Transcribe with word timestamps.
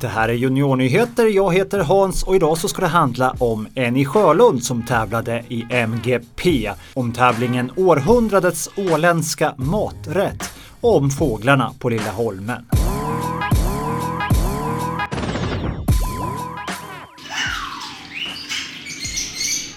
Det 0.00 0.08
här 0.08 0.28
är 0.28 0.32
Juniornyheter. 0.32 1.26
Jag 1.26 1.54
heter 1.54 1.78
Hans 1.78 2.22
och 2.22 2.36
idag 2.36 2.58
så 2.58 2.68
ska 2.68 2.80
det 2.80 2.88
handla 2.88 3.34
om 3.38 3.68
Annie 3.76 4.04
Sjölund 4.04 4.64
som 4.64 4.82
tävlade 4.82 5.44
i 5.48 5.64
MGP. 5.70 6.72
Om 6.94 7.12
tävlingen 7.12 7.72
Århundradets 7.76 8.70
åländska 8.76 9.54
maträtt 9.56 10.50
och 10.80 10.96
om 10.96 11.10
fåglarna 11.10 11.72
på 11.78 11.88
Lilla 11.88 12.10
Holmen. 12.10 12.66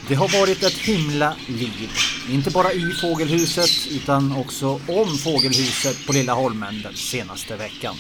Det 0.07 0.15
har 0.15 0.39
varit 0.41 0.63
ett 0.63 0.77
himla 0.77 1.35
liv. 1.47 1.89
Inte 2.29 2.51
bara 2.51 2.73
i 2.73 2.91
fågelhuset 3.01 3.91
utan 3.91 4.35
också 4.35 4.67
om 4.67 5.17
fågelhuset 5.23 6.07
på 6.07 6.13
Lilla 6.13 6.33
Holmen 6.33 6.81
den 6.83 6.95
senaste 6.95 7.55
veckan. 7.55 7.95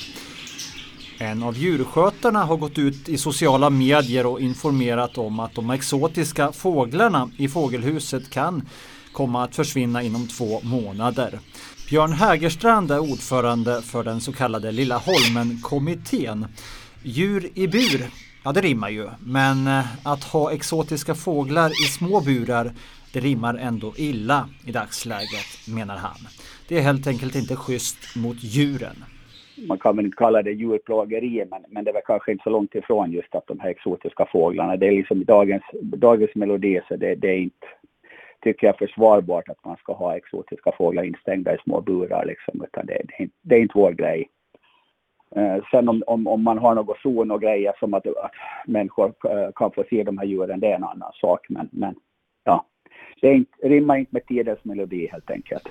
En 1.21 1.43
av 1.43 1.57
djurskötarna 1.57 2.43
har 2.43 2.57
gått 2.57 2.77
ut 2.77 3.09
i 3.09 3.17
sociala 3.17 3.69
medier 3.69 4.25
och 4.25 4.41
informerat 4.41 5.17
om 5.17 5.39
att 5.39 5.55
de 5.55 5.69
exotiska 5.69 6.51
fåglarna 6.51 7.31
i 7.37 7.47
fågelhuset 7.47 8.29
kan 8.29 8.67
komma 9.11 9.43
att 9.43 9.55
försvinna 9.55 10.03
inom 10.03 10.27
två 10.27 10.59
månader. 10.63 11.39
Björn 11.89 12.13
Hägerstrand 12.13 12.91
är 12.91 12.99
ordförande 12.99 13.81
för 13.81 14.03
den 14.03 14.21
så 14.21 14.33
kallade 14.33 14.71
Lilla 14.71 14.97
Holmen-kommittén. 14.97 16.45
Djur 17.03 17.49
i 17.53 17.67
bur, 17.67 18.09
ja 18.43 18.51
det 18.51 18.61
rimmar 18.61 18.89
ju, 18.89 19.09
men 19.19 19.67
eh, 19.67 19.85
att 20.03 20.23
ha 20.23 20.51
exotiska 20.51 21.15
fåglar 21.15 21.69
i 21.69 21.87
små 21.87 22.21
burar 22.21 22.73
det 23.13 23.19
rimmar 23.19 23.55
ändå 23.55 23.93
illa 23.97 24.49
i 24.65 24.71
dagsläget, 24.71 25.67
menar 25.67 25.97
han. 25.97 26.27
Det 26.67 26.77
är 26.77 26.81
helt 26.81 27.07
enkelt 27.07 27.35
inte 27.35 27.55
schysst 27.55 28.15
mot 28.15 28.37
djuren 28.39 29.03
man 29.67 29.77
kan 29.77 29.95
väl 29.95 30.05
inte 30.05 30.17
kalla 30.17 30.41
det 30.41 30.51
djurplågeri, 30.51 31.45
men, 31.51 31.65
men 31.69 31.83
det 31.83 31.91
är 31.91 31.93
väl 31.93 32.01
kanske 32.05 32.31
inte 32.31 32.43
så 32.43 32.49
långt 32.49 32.75
ifrån 32.75 33.11
just 33.11 33.35
att 33.35 33.47
de 33.47 33.59
här 33.59 33.69
exotiska 33.69 34.25
fåglarna, 34.25 34.77
det 34.77 34.87
är 34.87 34.91
liksom 34.91 35.25
dagens, 35.25 35.63
dagens 35.81 36.35
melodi 36.35 36.81
så 36.87 36.95
det, 36.95 37.15
det 37.15 37.27
är 37.27 37.37
inte, 37.37 37.67
tycker 38.43 38.67
jag, 38.67 38.77
försvarbart 38.77 39.49
att 39.49 39.65
man 39.65 39.77
ska 39.77 39.93
ha 39.93 40.17
exotiska 40.17 40.71
fåglar 40.71 41.03
instängda 41.03 41.55
i 41.55 41.57
små 41.63 41.81
burar 41.81 42.25
liksom, 42.25 42.63
utan 42.63 42.85
det, 42.85 43.01
det, 43.07 43.13
är, 43.13 43.21
inte, 43.21 43.35
det 43.41 43.55
är 43.55 43.59
inte 43.59 43.77
vår 43.77 43.91
grej. 43.91 44.29
Eh, 45.35 45.63
sen 45.71 45.89
om, 45.89 46.03
om, 46.07 46.27
om 46.27 46.43
man 46.43 46.57
har 46.57 46.75
något 46.75 46.99
zon 46.99 47.31
och 47.31 47.41
grejer 47.41 47.73
som 47.79 47.93
att, 47.93 48.07
att 48.07 48.31
människor 48.65 49.13
eh, 49.29 49.49
kan 49.55 49.71
få 49.71 49.83
se 49.89 50.03
de 50.03 50.17
här 50.17 50.25
djuren, 50.25 50.59
det 50.59 50.67
är 50.67 50.75
en 50.75 50.83
annan 50.83 51.11
sak, 51.13 51.45
men, 51.49 51.69
men 51.71 51.95
ja, 52.43 52.65
det 53.21 53.27
är 53.27 53.33
inte, 53.33 53.57
rimmar 53.67 53.97
inte 53.97 54.13
med 54.13 54.25
tidens 54.25 54.63
melodi 54.63 55.07
helt 55.11 55.31
enkelt. 55.31 55.69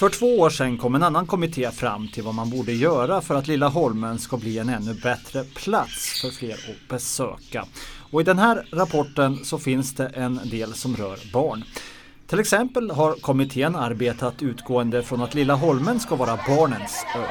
För 0.00 0.08
två 0.08 0.38
år 0.38 0.50
sedan 0.50 0.78
kom 0.78 0.94
en 0.94 1.02
annan 1.02 1.26
kommitté 1.26 1.70
fram 1.70 2.08
till 2.08 2.22
vad 2.22 2.34
man 2.34 2.50
borde 2.50 2.72
göra 2.72 3.20
för 3.20 3.34
att 3.34 3.46
Lilla 3.46 3.68
Holmen 3.68 4.18
ska 4.18 4.36
bli 4.36 4.58
en 4.58 4.68
ännu 4.68 4.94
bättre 4.94 5.44
plats 5.44 6.20
för 6.20 6.30
fler 6.30 6.52
att 6.52 6.88
besöka. 6.88 7.66
Och 8.10 8.20
i 8.20 8.24
den 8.24 8.38
här 8.38 8.66
rapporten 8.72 9.44
så 9.44 9.58
finns 9.58 9.94
det 9.94 10.06
en 10.06 10.40
del 10.44 10.74
som 10.74 10.96
rör 10.96 11.32
barn. 11.32 11.64
Till 12.26 12.40
exempel 12.40 12.90
har 12.90 13.12
kommittén 13.12 13.76
arbetat 13.76 14.42
utgående 14.42 15.02
från 15.02 15.22
att 15.22 15.34
Lilla 15.34 15.54
Holmen 15.54 16.00
ska 16.00 16.16
vara 16.16 16.38
barnens 16.48 17.04
ö. 17.16 17.26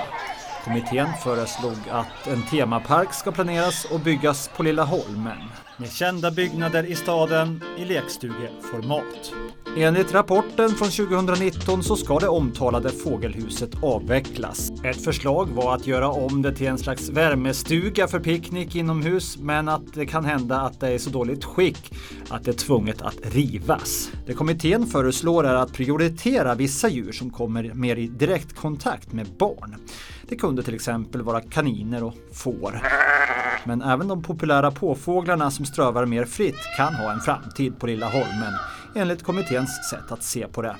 Kommittén 0.63 1.07
föreslog 1.23 1.77
att 1.91 2.27
en 2.27 2.43
temapark 2.43 3.13
ska 3.13 3.31
planeras 3.31 3.85
och 3.85 3.99
byggas 3.99 4.49
på 4.55 4.63
Lilla 4.63 4.83
Holmen 4.83 5.37
med 5.79 5.91
kända 5.91 6.31
byggnader 6.31 6.83
i 6.83 6.95
staden 6.95 7.63
i 7.77 7.85
lekstugeformat. 7.85 9.33
Enligt 9.77 10.13
rapporten 10.13 10.69
från 10.69 10.89
2019 10.89 11.83
så 11.83 11.95
ska 11.95 12.19
det 12.19 12.27
omtalade 12.27 12.89
fågelhuset 12.89 13.83
avvecklas. 13.83 14.71
Ett 14.83 15.03
förslag 15.03 15.49
var 15.49 15.75
att 15.75 15.87
göra 15.87 16.07
om 16.07 16.41
det 16.41 16.55
till 16.55 16.67
en 16.67 16.77
slags 16.77 17.09
värmestuga 17.09 18.07
för 18.07 18.19
picknick 18.19 18.75
inomhus, 18.75 19.37
men 19.37 19.69
att 19.69 19.93
det 19.93 20.05
kan 20.05 20.25
hända 20.25 20.61
att 20.61 20.79
det 20.79 20.87
är 20.87 20.97
så 20.97 21.09
dåligt 21.09 21.45
skick 21.45 21.93
att 22.29 22.45
det 22.45 22.51
är 22.51 22.55
tvunget 22.55 23.01
att 23.01 23.17
rivas. 23.21 24.11
Det 24.25 24.33
kommittén 24.33 24.85
föreslår 24.85 25.47
är 25.47 25.55
att 25.55 25.73
prioritera 25.73 26.55
vissa 26.55 26.89
djur 26.89 27.11
som 27.11 27.29
kommer 27.29 27.73
mer 27.73 27.95
i 27.95 28.07
direktkontakt 28.07 29.13
med 29.13 29.27
barn. 29.37 29.75
Det 30.29 30.35
kunde 30.35 30.63
till 30.63 30.75
exempel 30.75 31.21
vara 31.21 31.41
kaniner 31.41 32.03
och 32.03 32.13
får. 32.33 32.81
Men 33.65 33.81
även 33.81 34.07
de 34.07 34.23
populära 34.23 34.71
påfåglarna 34.71 35.51
som 35.51 35.65
strövar 35.65 36.05
mer 36.05 36.25
fritt 36.25 36.59
kan 36.77 36.93
ha 36.93 37.11
en 37.11 37.19
framtid 37.19 37.79
på 37.79 37.87
Lilla 37.87 38.05
Holmen 38.05 38.53
enligt 38.95 39.23
kommitténs 39.23 39.89
sätt 39.89 40.11
att 40.11 40.23
se 40.23 40.47
på 40.47 40.61
det. 40.61 40.75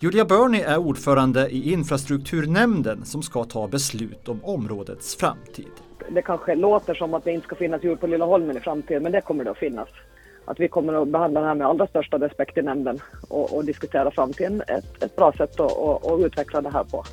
Julia 0.00 0.24
Burney 0.24 0.60
är 0.60 0.78
ordförande 0.78 1.48
i 1.48 1.72
infrastrukturnämnden 1.72 3.04
som 3.04 3.22
ska 3.22 3.44
ta 3.44 3.68
beslut 3.68 4.28
om 4.28 4.44
områdets 4.44 5.16
framtid. 5.16 5.70
Det 6.08 6.22
kanske 6.22 6.54
låter 6.54 6.94
som 6.94 7.14
att 7.14 7.24
det 7.24 7.32
inte 7.32 7.46
ska 7.46 7.56
finnas 7.56 7.84
djur 7.84 7.96
på 7.96 8.06
Lilla 8.06 8.24
Holmen 8.24 8.56
i 8.56 8.60
framtiden, 8.60 9.02
men 9.02 9.12
det 9.12 9.20
kommer 9.20 9.44
det 9.44 9.50
att 9.50 9.58
finnas. 9.58 9.88
Att 10.44 10.60
vi 10.60 10.68
kommer 10.68 11.02
att 11.02 11.08
behandla 11.08 11.40
det 11.40 11.46
här 11.46 11.54
med 11.54 11.66
allra 11.66 11.86
största 11.86 12.18
respekt 12.18 12.58
i 12.58 12.62
nämnden 12.62 12.98
och, 13.28 13.56
och 13.56 13.64
diskutera 13.64 14.10
framtiden 14.10 14.62
ett, 14.68 15.02
ett 15.02 15.16
bra 15.16 15.32
sätt 15.32 15.60
att, 15.60 16.06
att 16.06 16.20
utveckla 16.20 16.60
det 16.60 16.70
här 16.70 16.84
på. 16.84 17.04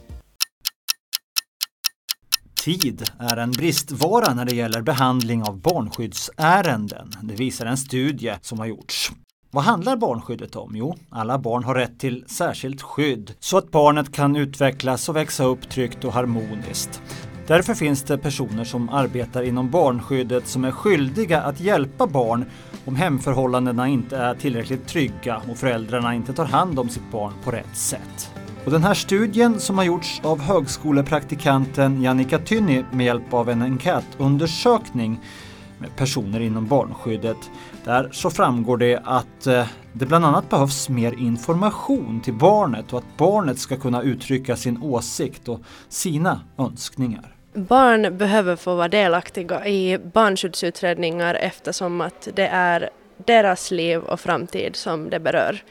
Tid 2.65 3.03
är 3.19 3.37
en 3.37 3.51
bristvara 3.51 4.33
när 4.33 4.45
det 4.45 4.55
gäller 4.55 4.81
behandling 4.81 5.43
av 5.43 5.57
barnskyddsärenden. 5.59 7.11
Det 7.21 7.35
visar 7.35 7.65
en 7.65 7.77
studie 7.77 8.33
som 8.41 8.59
har 8.59 8.65
gjorts. 8.65 9.11
Vad 9.51 9.63
handlar 9.63 9.97
barnskyddet 9.97 10.55
om? 10.55 10.75
Jo, 10.75 10.95
alla 11.09 11.37
barn 11.37 11.63
har 11.63 11.75
rätt 11.75 11.99
till 11.99 12.23
särskilt 12.27 12.81
skydd 12.81 13.33
så 13.39 13.57
att 13.57 13.71
barnet 13.71 14.13
kan 14.13 14.35
utvecklas 14.35 15.09
och 15.09 15.15
växa 15.15 15.43
upp 15.43 15.69
tryggt 15.69 16.03
och 16.03 16.13
harmoniskt. 16.13 17.01
Därför 17.47 17.73
finns 17.73 18.03
det 18.03 18.17
personer 18.17 18.63
som 18.63 18.89
arbetar 18.89 19.43
inom 19.43 19.71
barnskyddet 19.71 20.47
som 20.47 20.65
är 20.65 20.71
skyldiga 20.71 21.41
att 21.41 21.59
hjälpa 21.59 22.07
barn 22.07 22.45
om 22.85 22.95
hemförhållandena 22.95 23.87
inte 23.87 24.17
är 24.17 24.35
tillräckligt 24.35 24.87
trygga 24.87 25.41
och 25.49 25.57
föräldrarna 25.57 26.15
inte 26.15 26.33
tar 26.33 26.45
hand 26.45 26.79
om 26.79 26.89
sitt 26.89 27.11
barn 27.11 27.33
på 27.43 27.51
rätt 27.51 27.77
sätt. 27.77 28.34
Och 28.65 28.71
den 28.71 28.83
här 28.83 28.93
studien 28.93 29.59
som 29.59 29.77
har 29.77 29.85
gjorts 29.85 30.21
av 30.23 30.41
högskolepraktikanten 30.41 32.01
Jannica 32.01 32.39
Tynny 32.39 32.83
med 32.91 33.05
hjälp 33.05 33.33
av 33.33 33.49
en 33.49 33.61
enkätundersökning 33.61 35.19
med 35.79 35.95
personer 35.95 36.39
inom 36.39 36.67
barnskyddet. 36.67 37.37
Där 37.83 38.09
så 38.11 38.29
framgår 38.29 38.77
det 38.77 39.01
att 39.03 39.47
eh, 39.47 39.67
det 39.93 40.05
bland 40.05 40.25
annat 40.25 40.49
behövs 40.49 40.89
mer 40.89 41.13
information 41.13 42.21
till 42.21 42.33
barnet 42.33 42.93
och 42.93 42.99
att 42.99 43.17
barnet 43.17 43.59
ska 43.59 43.77
kunna 43.77 44.01
uttrycka 44.01 44.55
sin 44.55 44.81
åsikt 44.81 45.47
och 45.47 45.59
sina 45.89 46.41
önskningar. 46.57 47.35
Barn 47.53 48.17
behöver 48.17 48.55
få 48.55 48.75
vara 48.75 48.87
delaktiga 48.87 49.67
i 49.67 49.97
barnskyddsutredningar 49.97 51.35
eftersom 51.35 52.01
att 52.01 52.27
det 52.35 52.47
är 52.47 52.89
deras 53.25 53.71
liv 53.71 53.99
och 53.99 54.19
framtid 54.19 54.75
som 54.75 55.09
det 55.09 55.19
berör. 55.19 55.63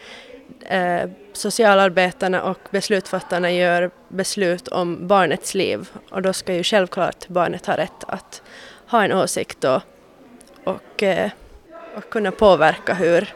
Eh, 0.65 1.11
socialarbetarna 1.33 2.43
och 2.43 2.59
beslutsfattarna 2.71 3.51
gör 3.53 3.91
beslut 4.09 4.69
om 4.69 5.07
barnets 5.07 5.55
liv 5.55 5.89
och 6.11 6.23
då 6.23 6.33
ska 6.33 6.55
ju 6.55 6.63
självklart 6.63 7.29
barnet 7.29 7.67
ha 7.67 7.77
rätt 7.77 8.05
att 8.07 8.43
ha 8.87 9.05
en 9.05 9.13
åsikt 9.13 9.65
och, 9.65 9.83
och, 10.65 11.03
eh, 11.03 11.31
och 11.97 12.11
kunna 12.11 12.31
påverka 12.31 12.95
hur, 12.95 13.35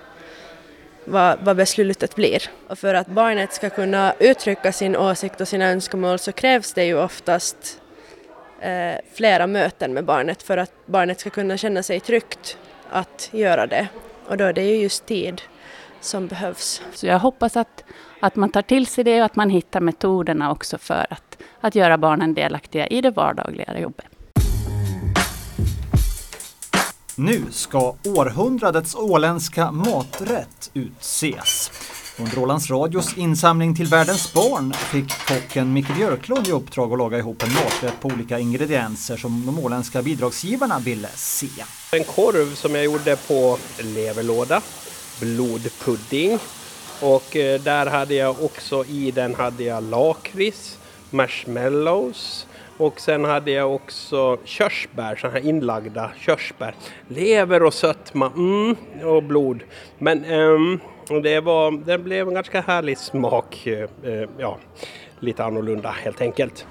vad, 1.05 1.39
vad 1.43 1.57
beslutet 1.57 2.15
blir. 2.15 2.43
Och 2.69 2.79
för 2.79 2.95
att 2.95 3.07
barnet 3.07 3.53
ska 3.53 3.71
kunna 3.71 4.15
uttrycka 4.19 4.73
sin 4.73 4.97
åsikt 4.97 5.41
och 5.41 5.49
sina 5.49 5.69
önskemål 5.69 6.19
så 6.19 6.33
krävs 6.33 6.73
det 6.73 6.85
ju 6.85 6.99
oftast 6.99 7.81
eh, 8.61 8.95
flera 9.15 9.47
möten 9.47 9.95
med 9.95 10.05
barnet 10.05 10.43
för 10.43 10.57
att 10.57 10.73
barnet 10.87 11.21
ska 11.21 11.31
kunna 11.31 11.57
känna 11.57 11.83
sig 11.83 12.01
tryggt 12.01 12.59
att 12.91 13.29
göra 13.33 13.67
det. 13.67 13.89
Och 14.27 14.37
då 14.37 14.45
är 14.45 14.53
det 14.53 14.65
ju 14.65 14.77
just 14.83 15.07
tid 15.07 15.43
som 16.01 16.27
behövs. 16.27 16.83
Så 16.95 17.07
jag 17.07 17.19
hoppas 17.19 17.57
att, 17.57 17.85
att 18.21 18.37
man 18.37 18.51
tar 18.51 18.63
till 18.63 18.87
sig 18.87 19.05
det 19.05 19.19
och 19.21 19.27
att 19.27 19.37
man 19.37 19.51
hittar 19.51 19.81
metoderna 19.81 20.51
också 20.51 20.79
för 20.79 21.07
att, 21.11 21.43
att 21.61 21.75
göra 21.75 21.99
barnen 21.99 22.35
delaktiga 22.35 22.87
i 22.87 23.01
det 23.01 23.11
vardagliga 23.11 23.81
jobbet. 23.81 24.07
Nu 27.15 27.45
ska 27.51 27.97
århundradets 28.05 28.95
åländska 28.95 29.73
maträtt 29.73 30.71
utses. 30.75 31.71
Under 32.19 32.39
Ålands 32.39 32.71
Radios 32.71 33.19
insamling 33.19 33.77
till 33.77 33.87
världens 33.87 34.33
barn 34.33 34.73
fick 34.73 35.27
kocken 35.27 35.73
Micke 35.73 35.97
Björklund 35.97 36.49
i 36.49 36.53
uppdrag 36.53 36.93
att 36.93 36.99
laga 36.99 37.19
ihop 37.19 37.43
en 37.43 37.53
maträtt 37.53 38.01
på 38.01 38.09
olika 38.09 38.39
ingredienser 38.39 39.17
som 39.17 39.47
de 39.47 39.59
åländska 39.59 40.03
bidragsgivarna 40.03 40.79
ville 40.79 41.09
se. 41.15 41.49
En 41.93 42.05
korv 42.05 42.55
som 42.55 42.75
jag 42.75 42.85
gjorde 42.85 43.17
på 43.17 43.59
leverlåda, 43.79 44.61
blodpudding 45.21 46.39
och 47.03 47.37
eh, 47.37 47.61
där 47.61 47.87
hade 47.87 48.15
jag 48.15 48.45
också 48.45 48.85
i 48.85 49.11
den 49.11 49.35
hade 49.35 49.65
jag 49.65 49.83
lakrits, 49.83 50.79
marshmallows 51.11 52.47
och 52.79 53.01
sen 53.01 53.25
hade 53.25 53.51
jag 53.51 53.75
också 53.75 54.39
körsbär, 54.45 55.17
så 55.17 55.29
här 55.29 55.47
inlagda 55.47 56.11
körsbär. 56.19 56.75
Lever 57.09 57.63
och 57.63 57.75
sötma, 57.75 58.33
mm, 58.37 58.77
och 59.05 59.23
blod. 59.23 59.63
Men 59.99 60.25
um, 60.25 60.81
det, 61.23 61.41
var, 61.41 61.85
det 61.87 61.99
blev 61.99 62.29
en 62.29 62.35
ganska 62.35 62.61
härlig 62.61 62.99
smak, 62.99 63.67
uh, 63.67 64.25
ja, 64.39 64.59
lite 65.21 65.45
annorlunda 65.45 65.91
helt 65.91 66.21
enkelt. 66.21 66.67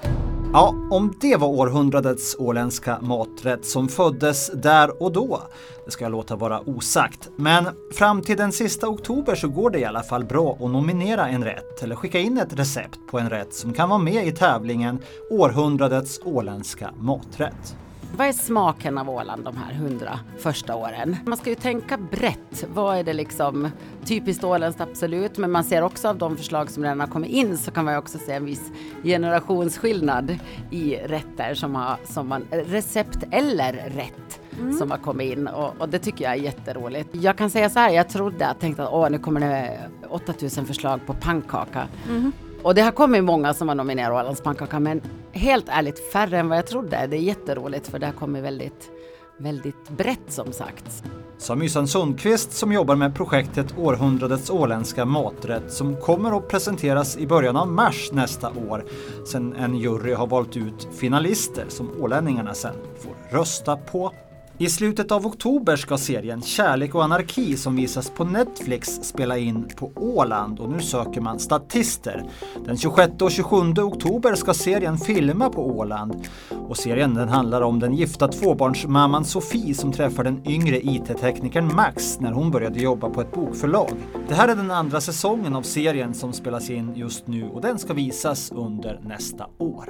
Ja, 0.53 0.75
om 0.91 1.13
det 1.21 1.35
var 1.35 1.47
århundradets 1.47 2.35
åländska 2.39 2.99
maträtt 3.01 3.65
som 3.65 3.87
föddes 3.87 4.51
där 4.53 5.03
och 5.03 5.11
då, 5.11 5.41
det 5.85 5.91
ska 5.91 6.05
jag 6.05 6.11
låta 6.11 6.35
vara 6.35 6.69
osagt. 6.69 7.29
Men 7.35 7.65
fram 7.93 8.21
till 8.21 8.37
den 8.37 8.51
sista 8.51 8.87
oktober 8.87 9.35
så 9.35 9.47
går 9.47 9.69
det 9.69 9.79
i 9.79 9.85
alla 9.85 10.03
fall 10.03 10.25
bra 10.25 10.53
att 10.53 10.71
nominera 10.71 11.27
en 11.27 11.43
rätt 11.43 11.83
eller 11.83 11.95
skicka 11.95 12.19
in 12.19 12.37
ett 12.37 12.59
recept 12.59 12.99
på 13.11 13.19
en 13.19 13.29
rätt 13.29 13.53
som 13.53 13.73
kan 13.73 13.89
vara 13.89 13.99
med 13.99 14.27
i 14.27 14.31
tävlingen 14.31 14.99
Århundradets 15.31 16.19
åländska 16.23 16.91
maträtt. 16.99 17.77
Vad 18.17 18.27
är 18.27 18.31
smaken 18.31 18.97
av 18.97 19.09
Åland 19.09 19.43
de 19.43 19.57
här 19.57 19.73
hundra 19.73 20.19
första 20.37 20.75
åren? 20.75 21.15
Man 21.25 21.37
ska 21.37 21.49
ju 21.49 21.55
tänka 21.55 21.97
brett. 21.97 22.65
Vad 22.73 22.97
är 22.97 23.03
det 23.03 23.13
liksom 23.13 23.69
typiskt 24.05 24.43
åländskt 24.43 24.81
absolut, 24.81 25.37
men 25.37 25.51
man 25.51 25.63
ser 25.63 25.81
också 25.81 26.07
av 26.07 26.17
de 26.17 26.37
förslag 26.37 26.71
som 26.71 26.83
redan 26.83 26.99
har 26.99 27.07
kommit 27.07 27.31
in 27.31 27.57
så 27.57 27.71
kan 27.71 27.85
man 27.85 27.93
ju 27.93 27.97
också 27.97 28.17
se 28.17 28.31
en 28.31 28.45
viss 28.45 28.71
generationsskillnad 29.03 30.37
i 30.71 30.95
rätter 30.95 31.53
som 31.53 31.75
har 31.75 31.97
som 32.05 32.27
man, 32.27 32.43
recept 32.51 33.23
eller 33.31 33.73
rätt. 33.73 34.41
Mm. 34.59 34.73
som 34.73 34.91
har 34.91 34.97
kommit 34.97 35.37
in 35.37 35.47
och, 35.47 35.81
och, 35.81 35.89
det 35.89 35.99
tycker 35.99 36.25
jag 36.25 36.33
är 36.33 36.41
jätteroligt. 36.41 37.09
Jag 37.11 37.37
kan 37.37 37.49
säga 37.49 37.69
så 37.69 37.79
här, 37.79 37.89
jag 37.89 38.09
trodde, 38.09 38.45
jag 38.45 38.59
tänkte 38.59 38.83
att 38.83 38.93
åh, 38.93 39.09
nu 39.09 39.19
kommer 39.19 39.39
det 39.39 39.79
8000 40.09 40.65
förslag 40.65 40.99
på 41.05 41.13
pannkaka. 41.13 41.87
Mm. 42.09 42.31
Och 42.67 42.75
det 42.75 42.81
har 42.81 42.91
kommit 42.91 43.23
många 43.23 43.53
som 43.53 43.67
har 43.67 43.75
nominerat 43.75 44.11
Ålands 44.11 44.41
pannkaka 44.41 44.79
men 44.79 45.01
helt 45.31 45.65
ärligt 45.69 46.11
färre 46.11 46.39
än 46.39 46.49
vad 46.49 46.57
jag 46.57 46.67
trodde. 46.67 47.07
Det 47.07 47.17
är 47.17 47.21
jätteroligt 47.21 47.87
för 47.87 47.99
det 47.99 48.05
har 48.05 48.13
kommit 48.13 48.43
väldigt, 48.43 48.91
väldigt 49.37 49.89
brett 49.89 50.19
som 50.27 50.53
sagt. 50.53 51.03
Sa 51.37 51.55
Mysan 51.55 51.87
Sundqvist 51.87 52.51
som 52.51 52.73
jobbar 52.73 52.95
med 52.95 53.15
projektet 53.15 53.77
Århundradets 53.77 54.49
åländska 54.49 55.05
maträtt 55.05 55.73
som 55.73 56.01
kommer 56.01 56.37
att 56.37 56.47
presenteras 56.47 57.17
i 57.17 57.27
början 57.27 57.57
av 57.57 57.67
mars 57.67 58.09
nästa 58.11 58.49
år. 58.49 58.85
Sen 59.31 59.55
en 59.55 59.77
jury 59.77 60.13
har 60.13 60.27
valt 60.27 60.57
ut 60.57 60.87
finalister 60.99 61.65
som 61.67 61.91
ålänningarna 62.01 62.53
sen 62.53 62.75
får 62.99 63.37
rösta 63.37 63.77
på. 63.77 64.13
I 64.59 64.69
slutet 64.69 65.11
av 65.11 65.25
oktober 65.25 65.75
ska 65.75 65.97
serien 65.97 66.41
Kärlek 66.41 66.95
och 66.95 67.03
anarki 67.03 67.57
som 67.57 67.75
visas 67.75 68.09
på 68.09 68.23
Netflix 68.23 68.87
spela 69.03 69.37
in 69.37 69.67
på 69.75 69.91
Åland 69.95 70.59
och 70.59 70.69
nu 70.69 70.79
söker 70.79 71.21
man 71.21 71.39
statister. 71.39 72.23
Den 72.65 72.77
26 72.77 73.21
och 73.21 73.31
27 73.31 73.55
oktober 73.77 74.35
ska 74.35 74.53
serien 74.53 74.97
filma 74.97 75.49
på 75.49 75.67
Åland. 75.67 76.27
Och 76.67 76.77
serien 76.77 77.13
den 77.13 77.29
handlar 77.29 77.61
om 77.61 77.79
den 77.79 77.93
gifta 77.93 78.27
tvåbarnsmamman 78.27 79.25
Sofie 79.25 79.73
som 79.73 79.91
träffar 79.91 80.23
den 80.23 80.47
yngre 80.47 80.81
IT-teknikern 80.81 81.75
Max 81.75 82.19
när 82.19 82.31
hon 82.31 82.51
började 82.51 82.79
jobba 82.79 83.09
på 83.09 83.21
ett 83.21 83.33
bokförlag. 83.33 83.91
Det 84.27 84.35
här 84.35 84.47
är 84.47 84.55
den 84.55 84.71
andra 84.71 85.01
säsongen 85.01 85.55
av 85.55 85.61
serien 85.61 86.13
som 86.13 86.33
spelas 86.33 86.69
in 86.69 86.95
just 86.95 87.27
nu 87.27 87.49
och 87.49 87.61
den 87.61 87.79
ska 87.79 87.93
visas 87.93 88.51
under 88.51 88.99
nästa 89.03 89.47
år. 89.57 89.89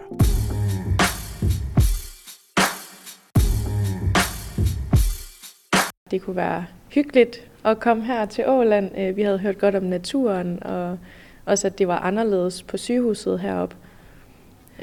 Det 6.12 6.22
kunne 6.22 6.36
være 6.36 6.66
hyggeligt 6.90 7.52
at 7.66 7.80
komme 7.80 8.04
her 8.06 8.26
til 8.26 8.44
Åland. 8.48 8.92
Øh, 8.98 9.16
vi 9.16 9.22
havde 9.22 9.38
hørt 9.40 9.58
godt 9.58 9.76
om 9.76 9.84
naturen, 9.84 10.64
og 10.64 10.98
også 11.46 11.68
at 11.68 11.80
det 11.80 11.88
var 11.88 12.00
anderledes 12.00 12.64
på 12.64 12.78
sygehuset 12.78 13.40
heroppe. 13.40 13.76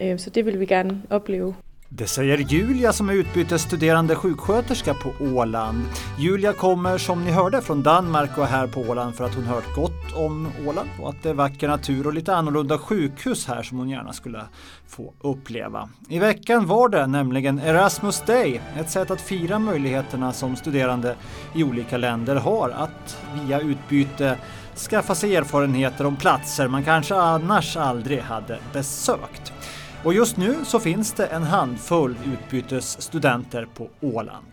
Øh, 0.02 0.18
så 0.18 0.30
det 0.30 0.44
ville 0.44 0.58
vi 0.58 0.66
gerne 0.66 1.02
opleve. 1.10 1.54
Det 1.96 2.06
säger 2.06 2.38
Julia 2.38 2.92
som 2.92 3.08
är 3.08 3.14
utbytesstuderande 3.14 4.14
sjuksköterska 4.14 4.94
på 4.94 5.12
Åland. 5.24 5.84
Julia 6.18 6.52
kommer 6.52 6.98
som 6.98 7.24
ni 7.24 7.30
hörde 7.30 7.62
från 7.62 7.82
Danmark 7.82 8.38
och 8.38 8.44
är 8.44 8.48
här 8.48 8.66
på 8.66 8.80
Åland 8.80 9.14
för 9.14 9.24
att 9.24 9.34
hon 9.34 9.44
hört 9.44 9.74
gott 9.74 10.12
om 10.14 10.48
Åland 10.66 10.88
och 11.00 11.08
att 11.08 11.22
det 11.22 11.30
är 11.30 11.34
vacker 11.34 11.68
natur 11.68 12.06
och 12.06 12.14
lite 12.14 12.34
annorlunda 12.34 12.78
sjukhus 12.78 13.46
här 13.46 13.62
som 13.62 13.78
hon 13.78 13.88
gärna 13.88 14.12
skulle 14.12 14.42
få 14.88 15.12
uppleva. 15.20 15.88
I 16.08 16.18
veckan 16.18 16.66
var 16.66 16.88
det 16.88 17.06
nämligen 17.06 17.58
Erasmus 17.58 18.22
Day, 18.26 18.60
ett 18.76 18.90
sätt 18.90 19.10
att 19.10 19.20
fira 19.20 19.58
möjligheterna 19.58 20.32
som 20.32 20.56
studerande 20.56 21.16
i 21.54 21.64
olika 21.64 21.96
länder 21.96 22.36
har 22.36 22.70
att 22.70 23.18
via 23.34 23.60
utbyte 23.60 24.38
skaffa 24.90 25.14
sig 25.14 25.36
erfarenheter 25.36 26.06
om 26.06 26.16
platser 26.16 26.68
man 26.68 26.84
kanske 26.84 27.14
annars 27.14 27.76
aldrig 27.76 28.20
hade 28.20 28.58
besökt. 28.72 29.53
Och 30.04 30.14
just 30.14 30.36
nu 30.36 30.54
så 30.64 30.80
finns 30.80 31.12
det 31.12 31.26
en 31.26 31.42
handfull 31.42 32.16
utbytesstudenter 32.32 33.66
på 33.74 33.88
Åland. 34.00 34.46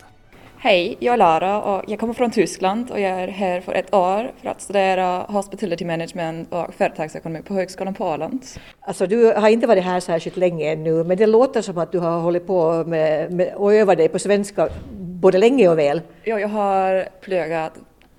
Hej, 0.57 0.97
jag 0.99 1.13
är 1.13 1.17
Lara 1.17 1.61
och 1.61 1.83
jag 1.87 1.99
kommer 1.99 2.13
från 2.13 2.31
Tyskland 2.31 2.91
och 2.91 2.99
jag 2.99 3.11
är 3.11 3.27
här 3.27 3.61
för 3.61 3.73
ett 3.73 3.93
år 3.93 4.31
för 4.41 4.49
att 4.49 4.61
studera 4.61 5.19
Hospitality 5.21 5.85
Management 5.85 6.53
och 6.53 6.73
företagsekonomi 6.73 7.41
på 7.41 7.53
Högskolan 7.53 7.93
på 7.93 8.05
Åland. 8.05 8.45
Alltså 8.81 9.07
du 9.07 9.33
har 9.33 9.49
inte 9.49 9.67
varit 9.67 9.83
här 9.83 9.99
särskilt 9.99 10.37
länge 10.37 10.71
ännu 10.71 11.03
men 11.03 11.17
det 11.17 11.27
låter 11.27 11.61
som 11.61 11.77
att 11.77 11.91
du 11.91 11.99
har 11.99 12.19
hållit 12.19 12.47
på 12.47 12.83
med, 12.87 13.31
med 13.31 13.53
och 13.55 13.73
övat 13.73 13.97
dig 13.97 14.09
på 14.09 14.19
svenska 14.19 14.69
både 14.93 15.37
länge 15.37 15.69
och 15.69 15.79
väl. 15.79 16.01
Ja, 16.23 16.39
jag 16.39 16.47
har 16.47 17.09
pluggat 17.21 17.73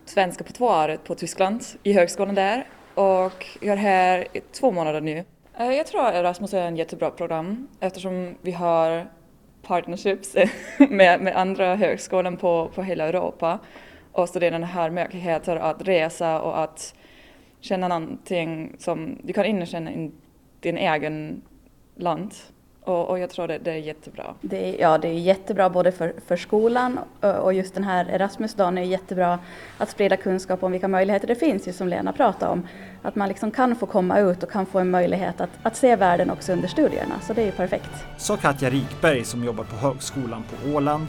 svenska 0.04 0.44
på 0.44 0.52
två 0.52 0.66
år 0.66 0.98
på 1.06 1.14
Tyskland 1.14 1.64
i 1.82 1.92
högskolan 1.92 2.34
där 2.34 2.66
och 2.94 3.46
jag 3.60 3.72
är 3.72 3.76
här 3.76 4.26
i 4.32 4.40
två 4.40 4.70
månader 4.70 5.00
nu. 5.00 5.24
Eh, 5.58 5.72
jag 5.72 5.86
tror 5.86 6.02
Erasmus 6.02 6.54
är 6.54 6.66
en 6.66 6.76
jättebra 6.76 7.10
program 7.10 7.68
eftersom 7.80 8.34
vi 8.42 8.52
har 8.52 9.06
partnerships 9.62 10.36
med, 10.90 11.20
med 11.20 11.36
andra 11.36 11.76
högskolor 11.76 12.36
på, 12.36 12.70
på 12.74 12.82
hela 12.82 13.04
Europa 13.04 13.58
och 14.12 14.28
studenterna 14.28 14.66
har 14.66 14.90
möjligheter 14.90 15.56
att 15.56 15.82
resa 15.82 16.40
och 16.40 16.62
att 16.62 16.94
känna 17.60 17.88
någonting 17.88 18.76
som 18.78 19.18
du 19.22 19.32
kan 19.32 19.44
inkänna 19.44 19.92
i 19.92 20.10
din 20.60 20.78
egen 20.78 21.42
land. 21.94 22.34
Och, 22.84 23.08
och 23.08 23.18
jag 23.18 23.30
tror 23.30 23.48
det, 23.48 23.58
det 23.58 23.70
är 23.70 23.76
jättebra. 23.76 24.34
Det 24.40 24.68
är, 24.68 24.80
ja, 24.80 24.98
det 24.98 25.08
är 25.08 25.12
jättebra 25.12 25.70
både 25.70 25.92
för, 25.92 26.14
för 26.26 26.36
skolan 26.36 26.98
och 27.42 27.54
just 27.54 27.74
den 27.74 27.84
här 27.84 28.10
Erasmusdagen 28.10 28.78
är 28.78 28.82
jättebra 28.82 29.38
att 29.78 29.90
sprida 29.90 30.16
kunskap 30.16 30.62
om 30.62 30.72
vilka 30.72 30.88
möjligheter 30.88 31.26
det 31.26 31.34
finns, 31.34 31.68
ju 31.68 31.72
som 31.72 31.88
Lena 31.88 32.12
pratade 32.12 32.52
om. 32.52 32.68
Att 33.02 33.16
man 33.16 33.28
liksom 33.28 33.50
kan 33.50 33.76
få 33.76 33.86
komma 33.86 34.18
ut 34.18 34.42
och 34.42 34.50
kan 34.50 34.66
få 34.66 34.78
en 34.78 34.90
möjlighet 34.90 35.40
att, 35.40 35.50
att 35.62 35.76
se 35.76 35.96
världen 35.96 36.30
också 36.30 36.52
under 36.52 36.68
studierna, 36.68 37.20
så 37.22 37.32
det 37.32 37.42
är 37.42 37.46
ju 37.46 37.52
perfekt. 37.52 37.90
Sa 38.18 38.36
Katja 38.36 38.70
Rikberg 38.70 39.24
som 39.24 39.44
jobbar 39.44 39.64
på 39.64 39.76
Högskolan 39.76 40.42
på 40.42 40.76
Åland 40.76 41.06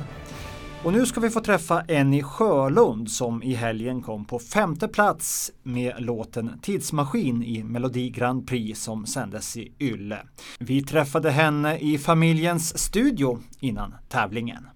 och 0.85 0.93
nu 0.93 1.05
ska 1.05 1.19
vi 1.19 1.29
få 1.29 1.39
träffa 1.39 1.81
Enny 1.87 2.23
Sjölund 2.23 3.11
som 3.11 3.43
i 3.43 3.53
helgen 3.53 4.01
kom 4.01 4.25
på 4.25 4.39
femte 4.39 4.87
plats 4.87 5.51
med 5.63 5.93
låten 5.97 6.59
Tidsmaskin 6.61 7.43
i 7.43 7.63
Melodi 7.63 8.09
Grand 8.09 8.47
Prix 8.47 8.83
som 8.83 9.05
sändes 9.05 9.57
i 9.57 9.73
Ylle. 9.79 10.19
Vi 10.59 10.83
träffade 10.83 11.31
henne 11.31 11.77
i 11.77 11.97
familjens 11.97 12.79
studio 12.79 13.39
innan 13.59 13.95
tävlingen. 14.09 14.67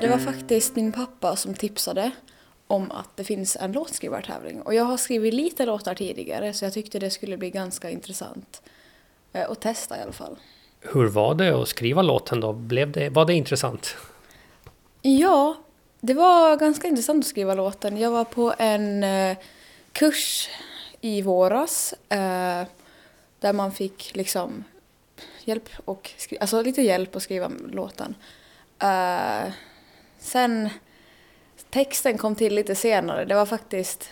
Det 0.00 0.08
var 0.08 0.18
faktiskt 0.18 0.76
min 0.76 0.92
pappa 0.92 1.36
som 1.36 1.54
tipsade 1.54 2.10
om 2.66 2.90
att 2.90 3.16
det 3.16 3.24
finns 3.24 3.56
en 3.60 3.72
låtskrivartävling. 3.72 4.62
Och 4.62 4.74
jag 4.74 4.84
har 4.84 4.96
skrivit 4.96 5.34
lite 5.34 5.66
låtar 5.66 5.94
tidigare 5.94 6.52
så 6.52 6.64
jag 6.64 6.72
tyckte 6.72 6.98
det 6.98 7.10
skulle 7.10 7.36
bli 7.36 7.50
ganska 7.50 7.90
intressant 7.90 8.62
eh, 9.32 9.50
att 9.50 9.60
testa 9.60 9.98
i 9.98 10.02
alla 10.02 10.12
fall. 10.12 10.36
Hur 10.82 11.06
var 11.06 11.34
det 11.34 11.62
att 11.62 11.68
skriva 11.68 12.02
låten 12.02 12.40
då? 12.40 12.52
Blev 12.52 12.92
det, 12.92 13.08
var 13.08 13.24
det 13.24 13.34
intressant? 13.34 13.96
Ja, 15.02 15.56
det 16.00 16.14
var 16.14 16.56
ganska 16.56 16.88
intressant 16.88 17.24
att 17.24 17.28
skriva 17.28 17.54
låten. 17.54 17.96
Jag 17.96 18.10
var 18.10 18.24
på 18.24 18.54
en 18.58 19.04
eh, 19.04 19.36
kurs 19.92 20.48
i 21.00 21.22
våras 21.22 21.94
eh, 22.08 22.62
där 23.40 23.52
man 23.52 23.72
fick 23.72 24.16
liksom 24.16 24.64
hjälp 25.44 25.68
och 25.84 26.10
skri- 26.16 26.38
alltså 26.40 26.62
lite 26.62 26.82
hjälp 26.82 27.16
att 27.16 27.22
skriva 27.22 27.50
låten. 27.72 28.14
Eh, 28.78 29.52
sen 30.18 30.68
texten 31.70 32.18
kom 32.18 32.34
till 32.34 32.54
lite 32.54 32.74
senare. 32.74 33.24
Det 33.24 33.34
var 33.34 33.46
faktiskt, 33.46 34.10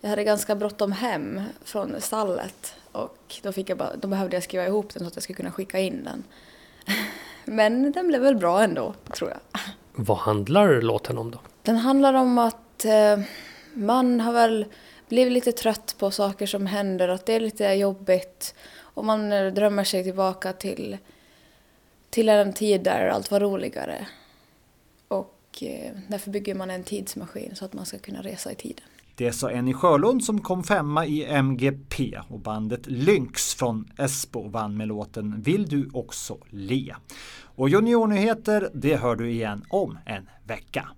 jag 0.00 0.10
hade 0.10 0.24
ganska 0.24 0.54
bråttom 0.54 0.92
hem 0.92 1.42
från 1.64 2.00
stallet 2.00 2.74
och 2.94 3.34
då, 3.42 3.52
fick 3.52 3.70
jag 3.70 3.78
bara, 3.78 3.96
då 3.96 4.08
behövde 4.08 4.36
jag 4.36 4.42
skriva 4.42 4.66
ihop 4.66 4.94
den 4.94 5.02
så 5.02 5.08
att 5.08 5.16
jag 5.16 5.22
skulle 5.22 5.36
kunna 5.36 5.50
skicka 5.50 5.78
in 5.78 6.04
den. 6.04 6.24
Men 7.44 7.92
den 7.92 8.08
blev 8.08 8.20
väl 8.20 8.36
bra 8.36 8.62
ändå, 8.62 8.94
tror 9.16 9.30
jag. 9.30 9.60
Vad 9.92 10.16
handlar 10.16 10.80
låten 10.80 11.18
om 11.18 11.30
då? 11.30 11.38
Den 11.62 11.76
handlar 11.76 12.14
om 12.14 12.38
att 12.38 12.84
eh, 12.84 13.20
man 13.74 14.20
har 14.20 14.32
väl 14.32 14.66
blivit 15.08 15.32
lite 15.32 15.52
trött 15.52 15.94
på 15.98 16.10
saker 16.10 16.46
som 16.46 16.66
händer, 16.66 17.08
att 17.08 17.26
det 17.26 17.32
är 17.32 17.40
lite 17.40 17.64
jobbigt 17.64 18.54
och 18.76 19.04
man 19.04 19.32
eh, 19.32 19.52
drömmer 19.52 19.84
sig 19.84 20.04
tillbaka 20.04 20.52
till, 20.52 20.98
till 22.10 22.28
en 22.28 22.52
tid 22.52 22.82
där 22.82 23.08
allt 23.08 23.30
var 23.30 23.40
roligare. 23.40 24.06
Och 25.08 25.62
eh, 25.62 25.92
därför 26.08 26.30
bygger 26.30 26.54
man 26.54 26.70
en 26.70 26.84
tidsmaskin 26.84 27.56
så 27.56 27.64
att 27.64 27.72
man 27.72 27.86
ska 27.86 27.98
kunna 27.98 28.22
resa 28.22 28.52
i 28.52 28.54
tiden. 28.54 28.84
Det 29.16 29.32
sa 29.32 29.50
Enny 29.50 29.72
Sjölund 29.72 30.24
som 30.24 30.40
kom 30.40 30.64
femma 30.64 31.06
i 31.06 31.24
MGP 31.24 32.20
och 32.28 32.40
bandet 32.40 32.86
Lynx 32.86 33.54
från 33.54 33.88
Esbo 33.98 34.48
vann 34.48 34.76
med 34.76 34.88
låten 34.88 35.42
Vill 35.42 35.66
du 35.66 35.90
också 35.92 36.38
le? 36.50 36.94
Och 37.42 37.68
juniornyheter, 37.68 38.70
det 38.74 38.96
hör 38.96 39.16
du 39.16 39.30
igen 39.30 39.64
om 39.68 39.98
en 40.06 40.28
vecka. 40.46 40.88